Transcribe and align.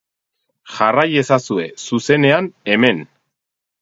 Jarrai 0.77 1.05
ezazue, 1.21 1.67
zuzenean, 1.91 2.49
hemen. 2.73 3.05